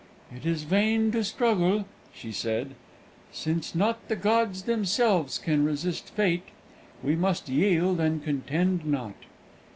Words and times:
"It 0.35 0.47
is 0.47 0.63
vain 0.63 1.11
to 1.11 1.23
struggle," 1.23 1.85
she 2.11 2.31
said, 2.31 2.71
"since 3.31 3.75
not 3.75 4.07
the 4.07 4.15
gods 4.15 4.63
themselves 4.63 5.37
can 5.37 5.63
resist 5.63 6.09
Fate. 6.09 6.47
We 7.03 7.15
must 7.15 7.47
yield, 7.47 7.99
and 7.99 8.23
contend 8.23 8.83
not." 8.83 9.13